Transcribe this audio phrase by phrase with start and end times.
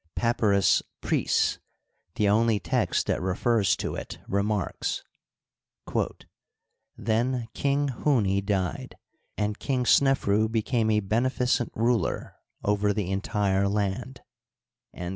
[0.15, 1.59] "Papyrus Prisse,"
[2.15, 5.03] the only text that refers to it, remarks:
[6.97, 8.95] Then King Huni died,
[9.37, 12.33] and King Snefru became a benefi cent ruler
[12.63, 14.21] over the entire land."